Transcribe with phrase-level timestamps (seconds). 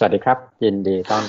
[0.00, 1.24] สวัสดีครับ ยินดีต้อน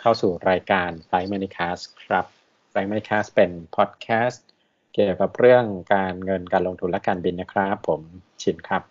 [0.00, 2.26] เข้าสู่รายการ f l i g h t Moneycast ครับ
[2.72, 4.46] f l i g h t Moneycast เป็นพอดแคสต์
[4.92, 5.64] เกี่ยวกับเรื่อง
[5.94, 8.00] การเงินการลงทุนและการบินนะครับ ผม
[8.42, 8.82] ชินครับ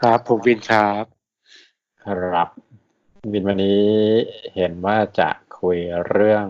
[0.00, 1.04] ครับผมวินครับ
[2.04, 2.48] ครับ
[3.32, 3.86] วินวันนี้
[4.54, 5.28] เห็นว่าจะ
[5.60, 5.78] คุย
[6.08, 6.46] เรื่อง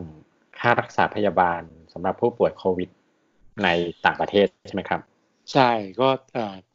[0.59, 1.63] ค่ารักษาพยาบาล
[1.93, 2.89] สำหรับผู้ป่วยโควิด
[3.63, 3.69] ใน
[4.05, 5.01] ต่างประเทศใช่ไหมครับ
[5.53, 6.09] ใช่ก็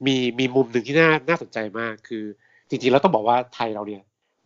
[0.05, 2.25] มีมีมุมหนึ่งที่น่าน่าสนใจมากคือ
[2.69, 4.03] จริงๆเราต้องบอกว่าไทยเราเนี่ย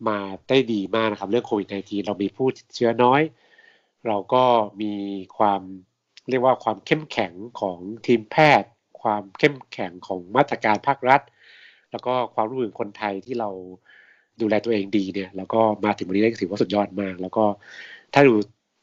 [0.08, 0.18] มา
[0.48, 3.22] ได้ดีมากนะครับ เรื่องโควิด -19 เรามีผู้ติดเชื้อน้อย
[4.06, 4.44] เราก็
[4.82, 4.92] มี
[5.38, 5.62] ความ
[6.30, 8.70] เรียกว่าความเข้มแข็งของทีมแพทย์
[9.02, 11.20] ความเข้มแข็งของมาตรการภาครัฐ
[11.90, 13.50] แล้วก็ความร่วมมือคนไทยที่เรา
[14.40, 17.44] ดูแลตัวเองดีเนี่ย แล้วก็มาถึงวันนี้ได้ถือว่าสุดยอดมาก แล้วก็
[18.14, 18.34] ถ้าดู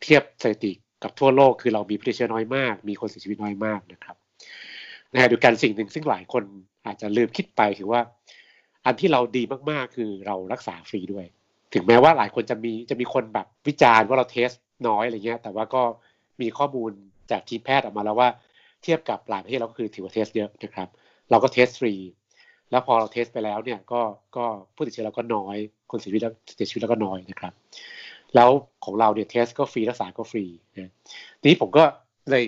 [0.04, 0.72] เทียบสถิติ
[1.04, 4.16] กับทั่วโลกคือเรามีผู้ติดเชื้อน้อยมาก มีคนเสียชีวิตน้อยมากนะครับ
[5.14, 6.44] นะฮะดูการสิ่งหนึ่งซึ่งหลายคน
[6.86, 8.02] อาจจะลืมคิดไปคือว่า
[8.86, 11.26] อันที่เราดีมากๆ คือเรารักษาฟรีด้วย
[11.74, 14.50] ถึงแม้ว่าหลายคนจะมีจะมีคนแบบวิจารณ์ว่าเรา test
[14.88, 15.82] น้อยอะไรเงี้ย แต่ว่าก็
[16.42, 16.92] มีข้อมูล
[17.32, 18.30] จากทีมแพทย์ออกมาแล้วว่า
[18.84, 20.88] เทียบกับหลายประเทศเราก็คือถือว่า test เยอะนะครับ
[21.32, 21.94] เราก็ test ฟรี
[22.72, 24.02] แล้วพอเรา test ไปแล้วเนี่ยก็
[24.36, 25.58] ก็ผู้ติดเชื้อเราก็น้อย
[25.92, 27.54] คนเสียชีวิตแล้วเสียชีวิตแล้วก็น้อยนะครับ
[28.36, 28.50] แล้ว
[28.86, 30.92] ของเราเนี่ย test ก็ฟรีรักษาก็ฟรีนะ
[31.40, 31.84] ทีนี้ผมก็
[32.30, 32.44] เลย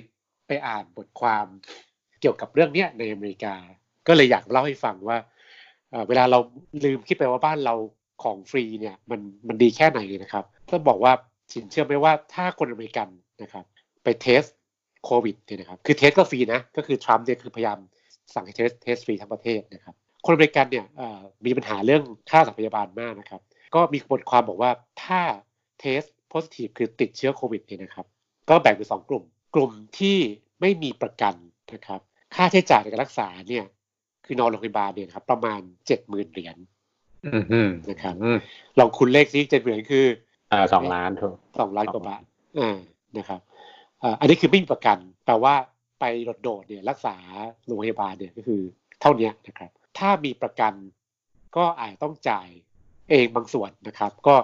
[0.47, 1.45] ไปอ่านบทความ
[2.22, 3.55] เกี่ยวกับเรื่องเนี้ยในอเมริกา
[4.08, 5.17] ก็เลยอยากเล่าให้ฟังว่า
[6.07, 6.39] เวลาเรา
[6.85, 7.75] ลืมคิดไปว่าบ้านเรา
[8.23, 11.13] ของฟรีเนี่ยมันมันดีแค่ไหนนะครับต้องบอกว่า
[11.53, 13.07] สินเชื่อไหมว่าถ้าคนอเมริกัน
[13.41, 13.65] นะครับ
[14.03, 14.44] ไป test
[15.05, 17.77] โควิดเนี่ยนะครับคือ test ก็ฟรีนะก็คือทรัมป์เนี่ยคือพยายาม
[18.33, 20.85] สั่งให้ test test ฟรีทั้งประเทศนะครับคนอเมริกันเนี่ย
[21.45, 23.41] มีปัญหาเรื่องค่ารักษาพยาบาลมากนะครับ
[23.75, 24.71] ก็มีบทความบอกว่า
[25.03, 25.21] ถ้า
[25.80, 28.05] เทสโพสิทีฟคือติดเชื้อโควิดเนี่ยนะครับ
[28.49, 29.23] ก็แบ่งเป็นสองกลุ่ม
[29.55, 30.17] กลุ่มที่
[30.61, 31.33] ไม่มีประกัน
[31.73, 31.99] นะครับ
[32.35, 33.65] ค่าใช้จ่ายในการรักษาเนี่ย
[34.25, 36.57] คือนอนโรงพยาบาลเนี่ยครับ ประมาณเจ็ดหมื่นเหรียญ
[37.89, 38.15] นะครับ
[38.80, 40.05] ลองคุณเลขซิเจ็ดหมื่นคือ
[40.52, 42.23] อ่าสองล้านถูกสองล้านกว่าบาท
[42.59, 42.77] อ่า
[43.17, 43.39] นะครับ
[44.03, 45.55] อ่าอันนี้คือไม่มีประกัน แปลว่า
[45.99, 46.03] ไป
[46.43, 47.15] โดดๆเนี่ย รักษา
[47.65, 48.61] โรงพยาบาลเนี่ยก็คือ
[49.02, 50.73] เท่านี้นะครับ ถ้ามีประกัน
[51.58, 52.47] ก็อาจต้องจ่าย
[53.09, 54.35] เองบางส่วนนะครับ ก็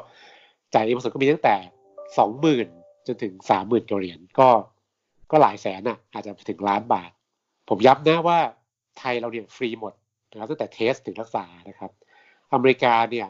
[0.73, 1.55] จ่ายเองบางส่วนก็มีตั้งแต่
[2.17, 2.67] สองหมื่น
[3.07, 4.49] จนถึงสามหมื่นเหรียญก็
[5.31, 7.11] ก็หลายแสนอะอาจจะถึงล้านบาท
[7.69, 8.39] ผมย้ำนะว่า
[8.99, 9.93] ไทยเราเนี่ยฟรีหมด
[10.31, 11.91] นะครับตั้งแต่เทสถึงรักษานะครับ
[12.53, 13.27] อเมริกาเนี่ย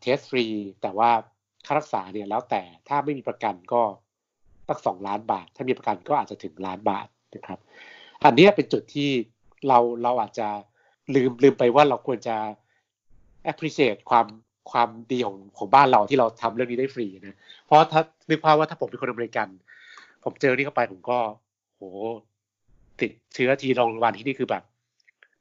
[0.00, 0.46] เทสฟรี
[0.82, 1.10] แต่ว่า
[1.66, 3.82] ค่ารักษาเนี่ยแล้วแต่ถ้าไม่มีประกันก็
[4.68, 7.58] ตั้งสองล้านบาท ถ้ามีประกันก็อาจจะถึงล้านบาทนะครับ
[8.24, 9.10] อันนี้เป็นจุดที่
[9.68, 10.48] เราเราอาจจะ
[11.14, 12.36] ลืมลืมไปว่าเราควรจะ
[13.50, 14.26] appreciate ความ
[14.70, 19.48] ความดีของของบ้านเราที่เราทำเรื่องนี้ได้ฟรีนะ เพราะถ้านึกภาพว่าถ้าผมเป็นคนอเมริกัน
[20.24, 21.18] ผมเจอนี่เข้าไปผมก็
[21.76, 21.82] โห
[23.00, 24.62] ติดเชื้อทีโรงพยาบาลที่นี่คือแบบ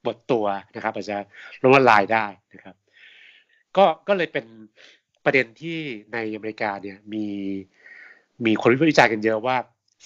[0.05, 0.45] บทตัว
[0.75, 1.17] นะครับ อาจจะ
[1.63, 2.75] ลงละลายได้นะครับ
[3.77, 4.45] ก็ก็เลยเป็น
[5.25, 5.77] ประเด็นที่
[6.13, 7.27] ในอเมริกาเนี่ยมี
[8.45, 9.57] มีคนวิจารณ์กันเยอะว่า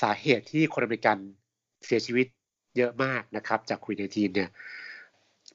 [0.01, 1.17] สาเหตุที่คนอเมริกัน
[1.85, 2.25] เสียชีวิต
[2.78, 4.50] เยอะมากนะครับ จากคุยในทีมเนี่ย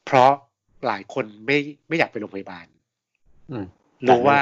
[0.04, 0.32] เพราะ
[0.86, 1.58] หลายคนไม่
[1.88, 2.66] ไม่อยากไปโรงพยาบาล
[4.06, 4.40] รู้ว่า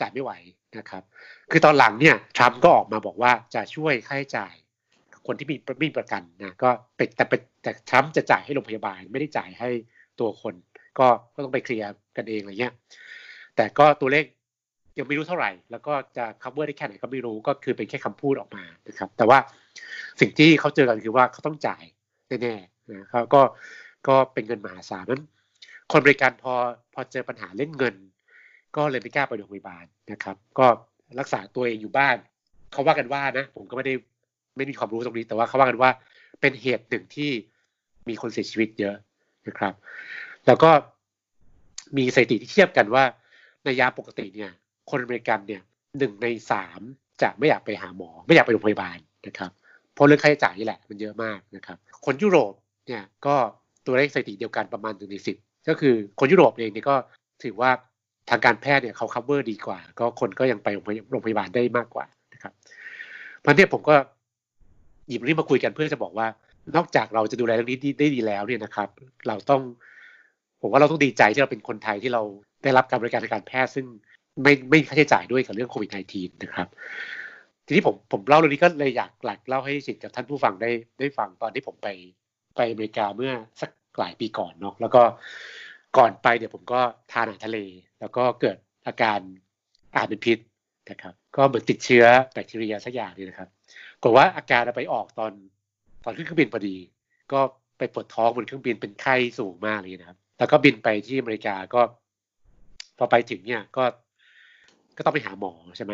[0.00, 0.32] จ่ายไม่ไหว
[0.78, 1.02] นะครับ
[1.50, 4.54] คือตอนหลังเนี่ยทรัมป์ก็ออกมาบอกว่าจะช่วยค่าใช้จ่าย
[5.26, 9.68] คนที่มีม่มีประกันนะก็เป็นแต่เป็นแต่ทรัมป์จะจ่ายให้โรงพยาบาลไม่ได้จ่ายให้
[10.20, 10.54] ตัวคน
[10.98, 12.74] ก็ก็ต้องไปเคลียร์กันเองอะไรเงี้ย
[13.56, 14.24] แต่ก็ตัวเลข
[14.98, 19.38] ยังไม่รู้เท่าไหร่ แล้วก็จะ cover ได้แค่ไหนก็ไม่รู้ก็คือเป็นแค่คำพูดออกมานะครับ แต่ว่า
[20.20, 21.84] สิ่งที่เขาเจอกันคือว่าเขาต้องจ่าย
[22.28, 23.42] แน่ๆนะเขาก็
[24.08, 25.22] ก็เป็นเงินมหาศาลนั้น
[25.92, 26.52] คนบริการพอ
[26.94, 27.94] พอเจอปัญหาเรื่องเงิน
[28.76, 30.66] ก็เลยไม่กล้าไปโรงพยาบาลนะครับ ก็
[31.20, 32.16] รักษาตัวเองอยู่บ้าน
[32.72, 33.94] เขาว่ากันว่านะ ผมก็ไม่ได้
[34.56, 35.90] ไม่มีความรู้ตรงนี้ แต่ว่าเขาว่ากันว่า
[36.40, 37.30] เป็นเหตุหนึ่งที่
[38.08, 38.96] มีคนเสียชีวิตเยอะ
[39.48, 39.74] นะครับ
[40.46, 40.70] แล้วก็
[41.96, 43.04] มีสถิติที่เทียบกันว่า
[43.64, 44.50] ในยามปกติเนี่ย
[44.90, 45.62] คนอเมริกันเนี่ย
[45.98, 46.80] หนึ่งในสาม
[47.22, 49.50] จะไม่อยากไปหาหมอ ไม่อยากไปโรงพยาบาลนะครับ
[49.94, 51.76] เพราะเรื่องค่าใช้จ่ายนี่แหละมันเยอะมากนะครับ
[52.06, 52.52] คนยุโรป
[52.86, 53.36] เนี่ยก็
[53.86, 55.36] ตัวเลขสถิติเดียวกันประมาณหนึ่งในสิบ
[55.68, 56.96] ก็คือคนยุโรปเองเนี่ยก็
[57.42, 57.70] ถือว่า
[58.30, 60.68] ทางการแพทย์เนี่ยเขา cover ดีกว่า ก็คนก็ยังไป
[61.10, 62.52] โรงพยาบาลได้มากกว่านะครับ
[63.40, 63.94] เพราะเนี่ยผมก็
[65.08, 66.26] หยิบเรื่องมาคุยกันเพื่อจะบอกว่า
[66.76, 68.88] นอกจากเราจะดูแลเรื่องนี้ได้ดีแล้วเนี่ยนะครับ
[69.28, 69.62] เราต้อง
[70.60, 72.22] ผมว่าเราต้องดีใจที่เราเป็นคนไทยที่เรา
[72.62, 73.86] ได้รับการบริการทางการแพทย์ซึ่ง
[74.42, 76.68] ไม่ไม่ค่าใช้จ่ายด้วยกับเรื่องโควิด -19 นะครับ
[77.66, 81.88] ทีนี้ผมผมเล่าเรื่องนี้ก็เลยอยากหลักเล่าให้สิทธิ์กับท่านผู้ฟังได้ได้ฟังตอนที่ผมไป
[82.56, 85.02] ไปอเมริกาเมื่อสักหลายปีก่อนเนาะแล้วก็
[85.96, 86.80] ก่อนไปเดี๋ยวผมก็
[87.12, 87.58] ทานอาหารทะเล
[88.00, 88.56] แล้วก็เกิด
[88.86, 89.20] อาการ
[89.92, 90.38] อาหารเป็นพิษ
[90.90, 93.48] นะครับ ก็เหมือนติดเชื้อแบคทีเรียสักอย่างนี่นะครับ
[94.10, 95.32] กว่าอาการไปออกตอน
[96.04, 96.76] ตอนขึ้นเครื่องบินพอดี
[97.32, 97.40] ก็
[97.78, 101.80] ไปปวดท้องบนเครื่องบินเป็นไข้สูงมากเลยนะครับ แล้วก็บินไปที่อเมริกาก็
[102.98, 103.84] พอไปถึงเนี่ยก็
[104.96, 105.92] ก็ต้องไปหาหมอใช่ไหม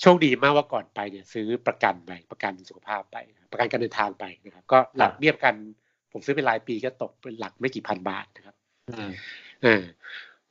[0.00, 3.16] โชคดีมากว่าก่อนไปเนี่ย ซื้อประกันไปประกันสุขภาพไป
[3.52, 5.54] ประกันการเดินทางไปนะครับ ก็หลักเบี้ยประกัน
[6.12, 8.56] ผมซื้อเป็นรายปีก็ตกเป็นหลักไม่กี่พันบาทนะครับ
[9.64, 9.82] อ่า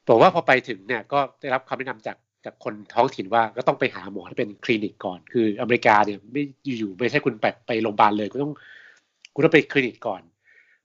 [0.07, 6.44] บอกว่าพอไปถึงเนี่ย ก็ได้รับคำแนะนำจาก จากคนท้องถิ่นว่าก็ต้องไปหาหมอที่เป็นคลินิกก่อน คืออเมริกาเนี่ยไม่
[6.77, 8.51] อยู่ๆไม่ใช่คุณไปไปโรงพยาบาลเลยก็ต้อง
[9.33, 10.21] คุณต้องไปคลินิกก่อน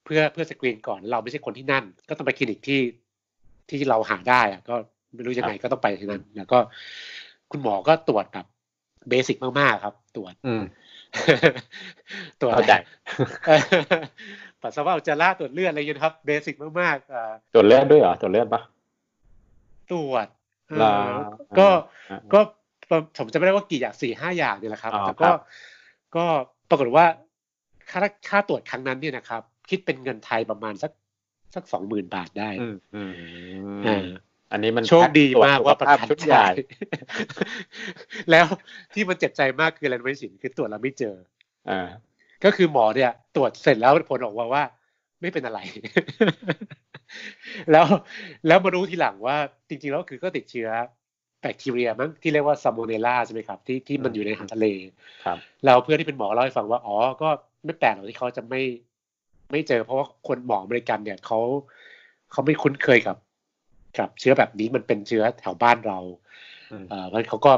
[0.05, 2.81] เพื่อเพื่อสกรีนก่อนเราไม่ใช่คนที่นั่น ก็ต้องไปคลินิกที่
[3.69, 4.75] ที่เราหาได้อะก็
[5.15, 6.59] ไม่รู้ยังไงก็ต้องไปที่นั่นแล้วก็
[7.51, 8.47] คุณหมอก็ตรวจแบบ
[9.09, 10.35] เบสิกมากๆครับ ตรวจ
[12.41, 12.79] ตรวจใหญ่
[14.63, 18.63] ปัสสาวะอุจจาระตรวจเลือดอะไรเงี้ยครับ เบสิกมากๆตรวจเลือดด้วยเหรอตรวจเลือดปะ
[19.91, 20.27] ตรวจ
[21.59, 21.69] ก็
[22.33, 22.41] ก็
[23.19, 25.31] ผมจะไม่ได้ว่ากี่อย่างสี่ห้าอย่างนี่แหละครับแต่ก็
[26.17, 26.25] ก็
[26.69, 27.07] ปรากฏว่า
[27.91, 30.93] ค่าค่าตรวจครั้งนั้นเนี่ยนะครับ คิดเป็นเงินไทยประมาณสัก
[31.55, 32.51] สักสองหมื่นบาทได้
[33.87, 34.03] อ่า
[34.53, 36.47] อันนี้มันโชคดีมากว่าประกันชุดใหญ่
[38.31, 38.47] แล้ว
[38.95, 41.17] ที่มันเจ็บใจมากคืออะไรไม่สินคือตรวจแล้วไม่เจอ
[41.71, 41.89] อ่า
[42.45, 44.65] ก็คือหมอเนี่ย ตรวจเสร็จแล้วผลออกมาว่า
[45.21, 45.61] ไม่เป็นอะไร
[47.73, 47.87] แล้ว
[48.47, 49.37] แล้วมารู้ทีหลังว่า
[49.69, 50.69] จริงๆแล้วคือก็ติดเชื้อ
[51.41, 54.67] แบคทีเรียมั้งที่เรียกว่าซามโมเนล่าใช่ไหมครับ ที่ที่มันอยู่ในอาหารทะเล
[55.25, 57.29] ครับเราเพื่อนที่เป็นหมอเล่าให้ฟังว่าอ๋อก็
[57.65, 58.63] ไม่แปลกหรอกที่เขาจะไม่
[59.51, 61.39] ไม่เจอ เพราะว่าคนหมออเมริกันเนี่ยเขา
[62.33, 63.17] เขาไม่คุ้นเคยกับ
[63.99, 65.99] กับเชื้อแบบนี้มันเป็นเชื้อแถวบ้านเรา
[66.91, 67.53] เอ่อเขาก็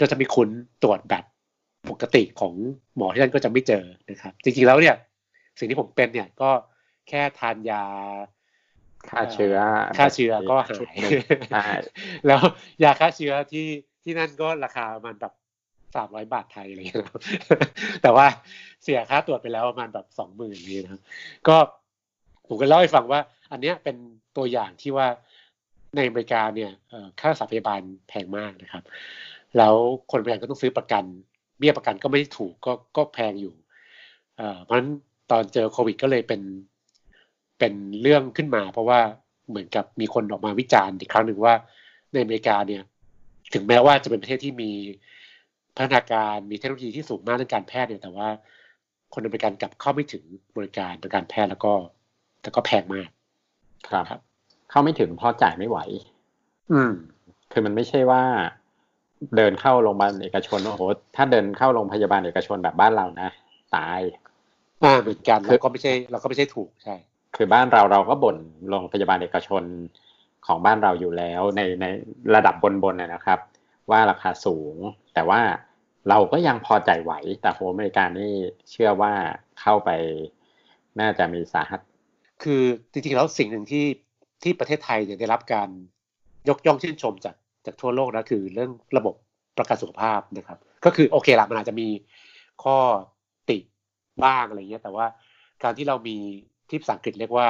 [0.00, 0.48] ก็จะไม่คุ้น
[0.82, 1.24] ตรวจแบบ
[1.90, 2.54] ปกติของ
[2.96, 4.96] หมอที่นั่นก็จะไม่เจอนะครับ จริงๆแล้วเนี่ย
[5.58, 6.50] สิ่งที่ผมเป็นเนี่ยก็
[7.08, 7.84] แค่ทานยา
[9.10, 9.56] ฆ่าเชื้อ
[9.98, 10.56] ฆ่าเชื้อก็
[11.54, 11.80] หาย
[12.26, 12.40] แล้ว
[12.82, 13.66] ยาฆ่าเชื้อที่
[14.02, 15.32] ที่นั่นก็ราคาประมาณแบบ
[15.96, 16.98] สามร้อยบาทไทยอะไรอย่างเงี้ย
[18.02, 18.26] แต่ว่า
[18.82, 21.00] เสียค่าตรวจไปแล้วประมาณแบบสองหมื่นนี้นะครับ
[21.48, 21.56] ก็
[22.48, 23.20] ผมก็เล่าให้ฟังว่า
[23.52, 23.96] อันเนี้ยเป็น
[24.36, 25.06] ตัวอย่างที่ว่า
[25.96, 26.70] ในอเมริกาเนี่ย
[27.18, 28.84] ค่ารักษาพยาบาลแพงมากนะครับ
[29.56, 29.74] แล้ว
[30.10, 31.04] คนพยาบาลก็ต้องซื้อประกัน
[31.58, 33.54] เบี้ยประกันก็ไม่ได้ถูกก็ก็แพงอยู่
[34.62, 34.90] เพราะฉะนั้น
[35.30, 36.40] ตอนเจอโควิดก็เลยเป็น
[37.58, 39.00] เป็นเรื่องขึ้นมา เพราะว่า
[39.48, 41.54] เหมือนกับมีคนออกมาวิจารณ์อีกครั้งหนึ่งว่า
[42.12, 42.82] ในอเมริกาเนี่ย
[43.54, 44.70] ถึงแม้ว่าจะเป็นประเทศที่มี
[45.76, 48.28] พัฒนาการมีเทคโนโลยีที่สูงมากในการแพทย์เนี่ย แต่ว่า
[49.14, 50.22] คนอเมริกันกลับเข้าไม่ถึง
[50.56, 51.72] บริการทางการแพทย์แล้วก็
[52.42, 53.08] แต่ก็แพงมาก
[53.88, 54.04] ครับ
[54.70, 55.78] เข้าไม่ถึงเพราะจ่ายไม่ไหว
[56.72, 56.92] อืม
[57.52, 58.22] คือมันไม่ใช่ว่า
[59.36, 60.82] เดินเข้าโรงพยาบาลเอกชนโอ้โห
[61.16, 63.28] ถ้าเดินเข้าโรงพยาบาลเอกชนแบบบ้านเรานะ
[63.74, 64.00] ตาย
[64.84, 66.94] อ่าเหมือนกันเราก็ไม่ใช่เราก็ไม่ใช่ถูกใช่
[67.36, 68.36] คือบ้านเราเราก็บ่น
[68.68, 69.64] โรงพยาบาลเอกชน
[70.46, 71.84] ของบ้านเราอยู่แล้วในใน
[72.34, 73.38] ระดับบนๆนะครับ
[73.90, 74.74] ว่าราคาสูง
[75.14, 75.40] แต่ว่า
[76.08, 77.12] เราก็ยังพอใจไหว
[77.42, 78.32] แต่โฮอเมริกานี่
[78.70, 79.12] เชื่อว่า
[79.60, 79.90] เข้าไป
[81.00, 81.80] น่าจะมีสาหัส
[82.42, 82.62] คือ
[82.92, 83.84] จริงๆแล้วสิ่งหนึ่งที่
[84.42, 85.68] ที่ประเทศไทยเนี่ยได้รับการ
[86.48, 87.34] ยกย่องชื่นชมจาก
[87.66, 89.14] จากทั่วโลกนะคือเรื่องระบบ
[89.58, 91.88] ประกันสุขภาพนะครับ ก็คือโอเคละมันอาจจะมี
[92.62, 92.76] ข้อ
[93.50, 93.58] ติ
[94.24, 95.06] บ้างอะไรเงี้ยแต่ว่า
[95.62, 96.16] การที่เรามี
[96.68, 97.46] ที่ภาษาอังกฤษเรียกว่า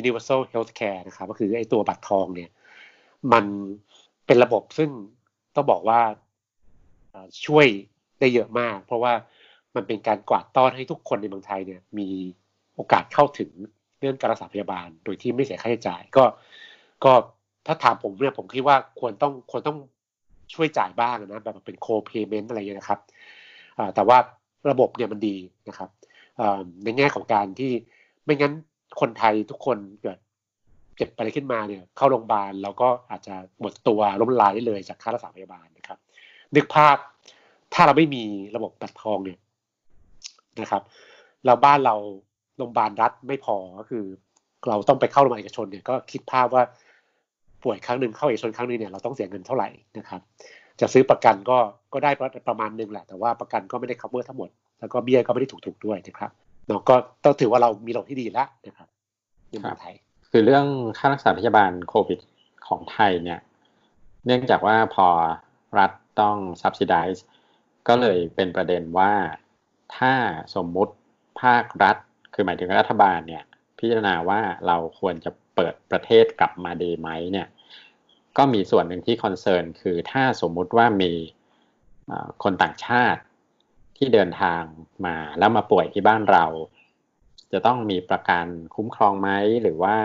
[0.00, 2.50] universal healthcare นะครับก็คือไอ้ตัวบัตรทองเนี่ย
[3.32, 3.44] มัน
[4.26, 4.90] เป็นระบบซึ่ง
[5.54, 6.00] ต้องบอกว่า
[7.46, 7.66] ช่วย
[8.20, 9.12] ได้เยอะมาก เพราะว่า
[9.76, 12.08] มันเป็นการกวาดต้อนให้ทุกคนในเมืองไทยเนี่ยมี
[12.74, 13.50] โอกาสเข้าถึง
[14.00, 16.24] เรื่องการรักษาพยาบาล โดยที่ไม่เสียค่าใช้จ่ายก็
[17.04, 17.12] ก็
[17.66, 19.78] ถ้าถามผมเนี่ยผมคิดว่าควรต้องควรต้อง
[20.54, 23.00] ช่วยจ่ายบ้างนะแบบเป็นโคเพย์เมนต์อะไรเงี้ยนะครับ
[23.94, 24.18] แต่ว่า
[24.70, 25.36] ระบบเนี่ยมันดี
[25.68, 25.90] นะครับ
[26.84, 27.72] ในแง่ของการที่
[28.28, 28.54] ไม่งั้น
[29.00, 30.18] คนไทยทุกคนเกิด
[30.96, 35.98] เจ็บอะไรขึ้นมาเนี่ย เข้าโรงพยาบาลแล้วก็อาจจะหมดตัวล้มลายได้เลยจากค่ารักษาพยาบาลนะครับ
[36.56, 36.96] นึกภาพ
[37.74, 38.24] ถ้าเราไม่มี
[38.56, 39.38] ระบบบัตรทองเนี่ย
[40.62, 40.82] นะครับ
[41.44, 41.94] เราบ้านเรา
[42.56, 44.04] โรงพยาบาลรัฐไม่พอก็คือ
[44.68, 46.62] เราต้องไปเข้าโรงพยาบาลเอกชนเนี่ยก็คิดภาพว่า
[47.62, 49.68] ป่วยครั้งหนึ่งเข้าเอกชนครั้งนึงเนี่ยเราต้องเสียเงินเท่าไหร่
[49.98, 50.20] นะครับ
[50.80, 51.58] จะซื้อประกันก็
[51.92, 52.10] ก็ได้
[52.48, 56.30] ประมาณนึงแหละ แต่ว่าประกันก็ไม่ได้ cover ทั้งหมด แล้วก็เบี้ยก็ไม่ได้ถูกๆด้วยนะครับ
[56.68, 56.94] เนาะก็
[57.24, 58.88] ต้องถือว่าเรามีระบบที่ดีแล้วนะครับ
[59.48, 59.94] ในเมืองไทย
[60.30, 60.66] คือเรื่อง
[60.98, 62.20] ค่ารักษาพยาบาลโควิด
[62.66, 63.40] ของไทยเนี่ย
[64.26, 65.08] เนื่องจากว่าพอ
[65.78, 67.20] รัฐต้อง subsidize
[67.88, 69.12] ก็เลยเป็นประเด็นว่า
[69.96, 70.12] ถ้า
[70.54, 70.94] สมมุติ
[71.42, 71.96] ภาครัฐ
[72.34, 73.44] คือหมายถึงรัฐบาลเนี่ย
[73.78, 77.48] พิจารณาว่าเราควรจะเปิดประเทศกลับมาดีไหมเนี่ย
[78.36, 81.12] ก็มีส่วนหนึ่งที่คอนเซิร์นคือถ้าสมมุติว่ามี
[82.42, 83.20] คนต่างชาติ
[83.98, 84.62] ที่เดินทาง
[85.06, 86.46] มาแล้วมาป่วยที่บ้านเรา
[87.52, 89.28] จะต้องมีประกันคุ้มครองไหม
[89.62, 89.98] หรือว่า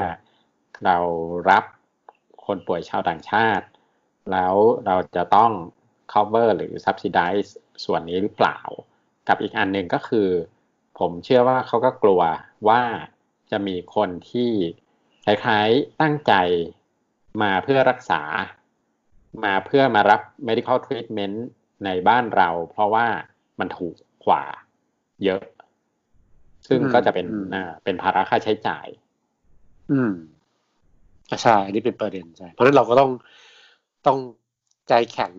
[0.85, 0.97] เรา
[1.49, 1.63] รับ
[2.45, 3.65] คนป่วยชาวต่างชาติ
[4.31, 5.51] แล้วเราจะต้อง
[6.13, 7.49] cover หรือ subsidize
[7.85, 8.59] ส่วนนี้หรือเปล่า
[9.27, 10.29] กับอีกอันหนึ่งก็คือ
[10.99, 12.21] ผมเชื่อว่าเขาก็กลัว
[12.69, 12.81] ว่า
[13.51, 14.51] จะมีคนที่
[15.25, 16.33] คล้ายๆตั้งใจ
[17.41, 18.21] มาเพื่อรักษา
[19.43, 21.37] มาเพื่อมารับ medical treatment
[21.85, 23.07] ในบ้านเรา เพราะว่า
[23.59, 23.95] มันถูก
[24.25, 24.43] กว่า
[25.25, 25.41] เยอะ
[26.67, 28.87] ซึ่งก็จะเป็นอ่าเป็นภาระค่าใช้จ่าย
[29.91, 30.13] อืม
[31.43, 33.11] ใช่อันนี้เป็นประเด็นใช่เพราะฉะนั้นเราก็ต้อง
[34.07, 34.19] ต้อง
[34.89, 35.33] ใจแข็ง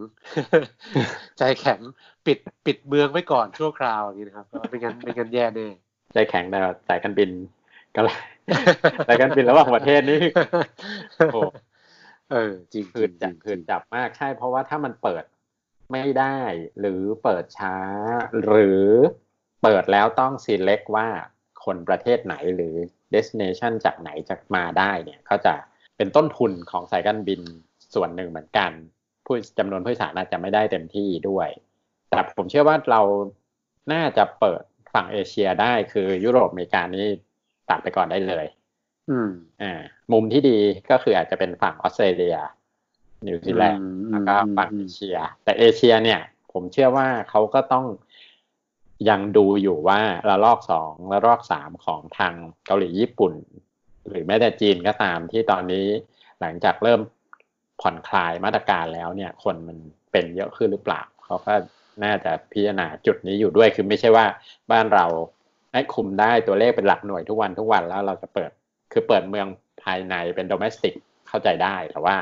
[1.39, 1.81] ใจแข็ง
[2.27, 5.69] ปิดปิดเมืองไว้ก่อนชั่วคราวอย่างนี้นะครับไม่งั้นไม่งั้นแย่แน่
[6.15, 7.31] ใจแข็งแต่สายการบิน
[7.97, 8.17] ก็เลย
[9.09, 10.23] สายการบินระหว่างประเทศนี่
[11.33, 11.41] โอ้
[12.33, 15.25] เออ จริงคืนจับคืนจับมากใช่ เพราะว่าถ้ามันเปิด
[15.93, 16.39] ไม่ได้
[16.81, 17.77] หรือเปิดช้า
[18.45, 18.85] หรือ
[19.63, 21.09] เปิดแล้วต้อง select ว่า
[21.65, 22.75] คนประเทศไหนหรือ
[23.15, 25.55] destination จากไหนจะมาได้เนี่ยก็จะ
[25.97, 27.41] เป็นต้นทุนของสายการบิน
[27.95, 28.71] ส่วนหนึ่งเหมือนกัน
[29.27, 31.49] ผู้จำนวนผู้โดยสารอาจจะไม่ได้เต็มที่ด้วย
[32.11, 33.03] แต่ผมเชื่อว่าเรา
[33.93, 34.63] น่าจะเปิด
[34.95, 37.07] ฝั่งเอเชียได้คือยุโรปอเมริกานี่
[37.71, 38.47] ตัดไปก่อนได้เลย
[39.11, 39.31] อืม
[39.63, 39.81] อ่า
[40.13, 40.59] มุมที่ดี
[40.91, 42.37] ก็คืออาจจะเป็นฝั่งออสเตรเลีย
[43.27, 46.21] นิวซีแลนด์แล้วก็ฝั่งเอเชีย แต่เอเชียเนี่ย
[46.53, 47.87] ผมเชื่อว่าเขาก็ต้อง
[49.09, 52.35] ยังดูอยู่ว่าระลอกสองระลอกสามของทาง
[52.67, 53.33] เกาหลีญี่ปุ่น
[54.09, 55.87] หรือแม้แต่จีนก็ตามที่ตอนนี้
[56.41, 57.01] หลังจากเริ่ม
[57.81, 59.79] ผ่อนคลายมาตรการแล้วเนี่ย คนมัน
[60.13, 61.55] เป็นเยอะขึ้นหรือเปล่าเขาก็
[62.05, 64.27] น่าจะพิจารณาจุดนี้อยู่ด้วยคือไม่ใช่ว่า
[64.73, 65.07] บ้านเรา
[65.73, 68.51] ให้คุมได้ตัวเลขเป็นหลักหน่วยทุกวันทุกวันแล้วเราจะเปิด
[68.93, 69.47] คือเปิดเมือง
[69.83, 70.95] ภายในเป็น domestic
[71.29, 72.17] เข้าใจได้แต่ว่า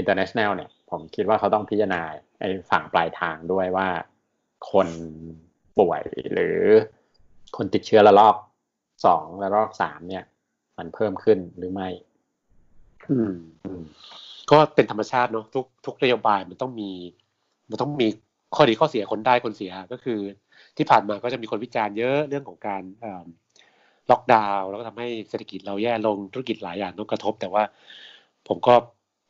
[0.00, 2.02] international เนี่ย ผมคิดว่าเขาต้องพิจารณา
[2.40, 3.88] ไอ้ฝั่งปลายทางด้วยว่า
[4.70, 4.88] คน
[5.78, 6.58] ป่วยหรือ
[7.56, 8.36] คนติดเชื้อระลอก
[9.06, 10.24] สองระลอกสามเนี่ย
[10.78, 11.88] มันเพิ่มขึ้นหรือไม่
[14.50, 16.90] ก็เป็นธรรมชาติเนาะทุกทุกนโยบายมันต้องมี
[17.70, 18.06] มันต้องมี
[18.54, 20.20] ข้อดีข้อเสียคนได้คนเสียก็คือ
[20.76, 22.82] ที่ผ่านมาก็จะมีคนวิจารณ์เยอะเรื่องของการ
[24.10, 27.62] ล็อกดาวน์แล้วก็ทำให้เศรษฐกิจเราแย่ลงธุรกิจหลายอย่างต้องกระทบ แต่ว่า
[28.48, 28.74] ผมก็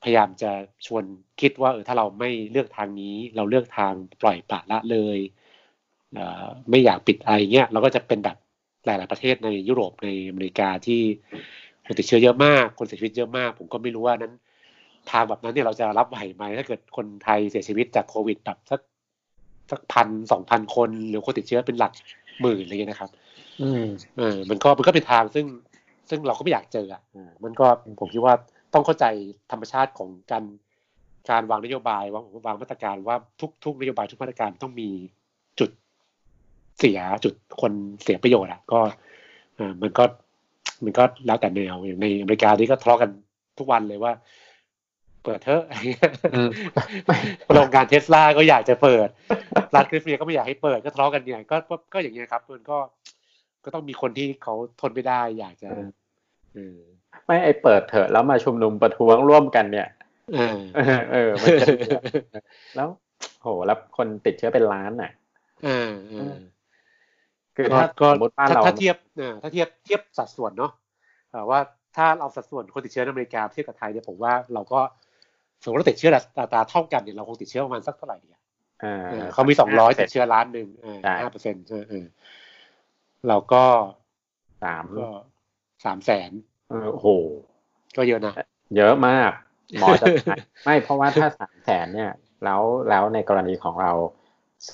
[0.05, 0.51] พยายามจะ
[0.87, 1.05] ชวน
[1.41, 3.93] คิดว่าเออถ้าเราไม่เลือกทางนี้ เราเลือกทาง
[4.23, 5.19] ปล่อยปละละเลย
[6.15, 8.37] เอ่อไม่อยากปิดอะไรเงี้ยเราก็จะเป็นแบบ
[8.87, 11.01] หลาย ๆ ประเทศในยุโรปในอเมริกาที่
[11.87, 14.35] คนติดเชื้อเยอะมาก คนเสียชีวิตเยอะมาก ผมก็ไม่รู้ว่านั้น
[15.11, 18.81] ทางแบบนั้นเนี่ยเราจะรับไหวไหมถ้าเกิดคนไทยเสียชีวิตจากโควิดแบบสัก
[19.71, 21.93] สักพันสองพันคน หรือคนติดเชื้อเป็นหลัก
[22.41, 23.11] หมื่นอะไรเงี้ยนะครับ
[23.63, 23.85] อืม
[24.19, 25.47] เออมันก็มันก็เป็นทางซึ่ง
[26.11, 27.67] ซึ่งเราก็ไม่อยากเจออะอ่ามันก็
[28.01, 28.35] ผมคิดว่า
[28.75, 29.07] ต้องเข้าใจ
[29.53, 30.45] ธรรมชาติของการ
[31.31, 34.89] การวางนโยบายวางวางมาตรการว่าทุกทุกนโยบายทุกมาตรการต้องมี
[35.59, 35.71] จุด
[36.79, 38.81] เสียจุดคนเสียประโยชน์อะก็
[39.59, 40.05] อ่ามันก็
[40.85, 43.11] มันก็แล้วแต่แนวอย่างในอเมริกานี่ก็ทะเลาะกัน
[43.59, 44.13] ทุกวันเลยว่า
[45.25, 45.63] เปิดเถอะ
[46.35, 46.51] อืม
[47.55, 49.09] โรงงานเทสลาก็อยากจะเปิด
[49.75, 52.79] รัฐแคลิฟอร์เนียก็ไม่อยากให้เปิดก็ทะเลาะกันเนี่ยก็ก็ก็อย่างเงี้ยครับมันก็
[53.65, 55.91] ก็ต้องมีคนที่เขาทนไม่ได้ อยากจะอืมเออ
[57.27, 59.89] ไม่ไอเปิดเถอะแล้วมาชุมนุมประท้วงร่วมกันเนี่ย
[60.35, 61.67] เออเออเออมันจะ
[62.77, 62.89] แล้ว
[63.43, 65.11] โหแล้วคนติดเชื้อเป็นล้านอะ
[65.65, 66.37] เออเออ
[67.57, 70.73] คือก็ถ้าก็สมมติบ้านถ้าเราถ้าเทียบเออถ้าเทียบเทียบสัดส่วนเนาะ
[71.31, 71.61] เอ่อว่า
[71.97, 74.81] ถ้าเราสัดส่วนคนติดเชื้อในอเมริกาเทียบกับไทยเนี่ยผมว่าเราก็
[75.63, 78.43] สมมติเราติดเชื้ออัตราเท่ากันเนี่ยเราคงติดเชื้อประมาณสักเท่าไหร่ดีอะ
[78.85, 80.69] อ่าเออเขามีสองร้อยติดเชื้อล้านหนึ่ง
[81.03, 82.07] ใช่ห้าเปอร์เซ็นต์เออ
[83.29, 83.65] เราก็
[84.63, 85.09] สามก็
[85.85, 86.31] สามแสน
[86.71, 87.09] เออโห
[87.97, 88.35] ก็เยอะนะ
[88.77, 89.31] เยอะมาก
[89.81, 90.07] หมอจะ
[90.65, 92.13] ไม่เพราะว่าถ้าสามแสนเนี่ย
[92.45, 93.93] แล้วแล้วในกรณีของเรา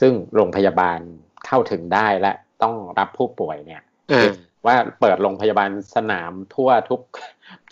[0.01, 0.99] ซึ่งโรงพยาบาล
[1.47, 4.31] เข้าถึงได้และต้องรับผู้ป่วยเนี่ยเออ
[4.67, 7.01] ว่าเปิดโรงพยาบาลสนามทั่วทุก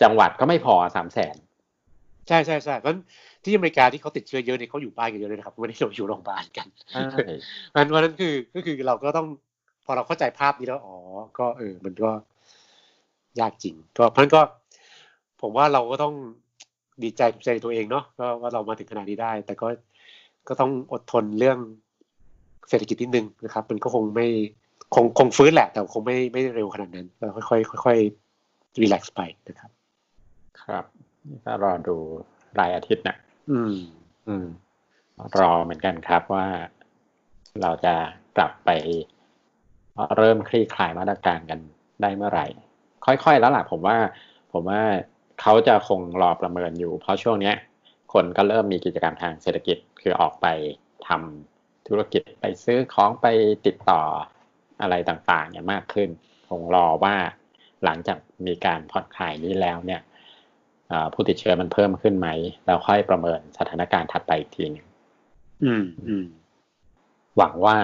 [0.01, 1.35] จังหวัดก็ไม่พอสามแสน
[2.27, 3.03] ใช่ใช่ใช่เพราะฉะนั้น
[3.43, 7.01] ที่อเมริกาที่เขาติดเชื้อเยอะเนี่ยเขาอยู่บ้านกันเยอะเลยนะครับไม่ได้อยู่โรงพยาบาลกันใช่
[7.75, 9.27] มันวันนั้นคือก็คือเราก็ต้อง
[9.85, 10.95] พอเราเข้าใจภาพนี้แล้วอ๋อ
[11.39, 12.09] ก็เออ มันก็
[13.39, 14.41] ยากจริง ก็เพราะฉะนั้นก็
[15.41, 16.13] ผมว่าเราก็ต้อง
[17.03, 19.67] ดีใจภูมิใจในตัวเองเนาะก็ว่าเรามาถึงขนาดนี้ได้ แต่ก็
[20.47, 21.57] ก็ต้องอดทนเรื่อง
[22.69, 24.27] เศรษฐกิจนิดนึงนะครับ มันก็คงไม่
[24.95, 29.71] คงคงฟื้นแหละ แต่คงไม่ไม่เร็วขนาดนั้นเราค่อยๆค่อยๆรีแลกซ์ไปนะครับ
[30.63, 30.85] ครับ
[31.45, 31.95] ก็รอดู
[32.59, 33.15] รายอาทิตย์นะ
[33.51, 33.75] อืม
[34.27, 34.47] อืม
[35.39, 36.47] รอเหมือนกันครับว่า
[37.61, 37.93] เราจะ
[38.37, 38.69] กลับไป
[40.17, 41.59] เริ่มคลี่คลายมาตรการกัน
[42.01, 42.47] ได้เมื่อไหร่
[43.05, 43.97] ค่อยๆแล้วล่ะผมว่า
[44.53, 44.81] ผมว่า
[45.41, 47.55] เขาจะคงรอประเมินอยู่ เพราะช่วงเนี้ย
[48.13, 50.45] คนก็เริ่มมีกิจกรรมทางเศรษฐกิจคือออกไป
[51.07, 53.27] ทำธุรกิจไปซื้อของไป
[53.65, 54.01] ติดต่อ
[54.81, 56.09] อะไรต่างๆเนี่ยมากขึ้น
[56.49, 57.15] คงรอว่า
[57.83, 60.01] หลังจากมีการผ่อนคลายนี้แล้วเนี่ย
[60.87, 62.27] เอ่อผู้ติดเชื้อมันเพิ่มขึ้นไหม
[62.65, 64.85] แล้วค่อยประเมินสถานการณ์ถัดไปอีกทีหนึง
[65.63, 66.25] อืมอืม
[67.37, 67.77] หวังว่า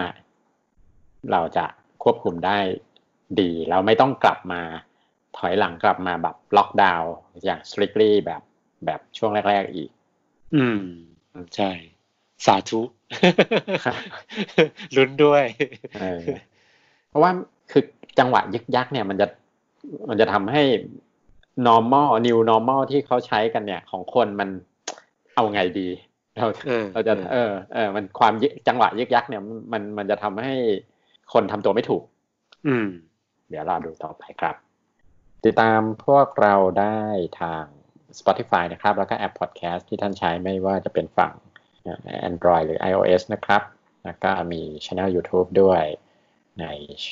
[1.32, 1.66] เราจะ
[2.04, 2.58] ควบคุมได้
[3.40, 4.62] ดีแล้วไม่ต้องกลับมา
[5.38, 7.12] ถอยหลังกลับมาแบบล็อกดาวน์
[7.46, 8.42] อย่าง strictly แบบ
[8.86, 9.90] แบบช่วงแรก ๆอีก
[10.56, 10.80] อืม
[11.56, 11.72] ใช่
[12.46, 12.82] สาธุ
[14.96, 15.44] ลุ้นด้วย
[17.10, 17.32] เพราะว่า
[17.72, 17.84] คือ
[18.20, 19.28] จังหวะยึกยักเนี่ย มันจะ
[20.10, 20.64] มันจะทำให้
[21.68, 24.50] normal new normal ที่เขาใช้กันเนี่ย ของคนมัน
[25.36, 25.88] เอาไงดี
[26.36, 26.46] เรา
[26.94, 28.34] เราจะ เออเออมันความ
[28.68, 29.42] จังหวะยึกยักเนี่ย
[29.74, 30.54] มันมันจะทำให้
[31.34, 32.04] คนทำตัวไม่ถูก
[32.68, 32.88] อืม
[33.50, 34.56] เดี๋ยวรอดูต่อไปครับ
[35.46, 37.00] ติดตามพวกเราได้
[37.42, 37.64] ทาง
[38.20, 41.34] Spotify นะครับ แล้วก็แอป Podcast ที่ท่านใช้ไม่ว่าจะเป็นฝั่ง
[42.30, 43.62] Android หรือ iOS นะครับ
[44.06, 45.84] แล้วก็มีช anel YouTube ด้วย
[46.60, 46.66] ใน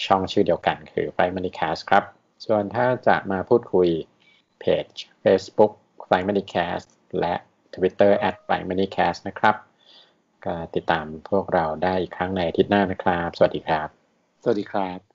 [0.05, 2.03] ช่องชื่อเดียวกันคือ f i Money Cast ครับ
[2.45, 3.89] ส่วนถ้าจะมาพูดคุย
[4.59, 4.85] เพจ
[5.23, 5.71] Facebook
[6.09, 6.87] f i Money Cast
[7.19, 7.35] และ
[7.75, 9.55] Twitter at f i Money Cast นะครับ
[10.45, 13.87] ก็ติดตามพวกเราได้อีกครั้งในอาทิตย์หน้านะครับ สวัสดีครับ
[14.43, 15.12] สวัสดีครับ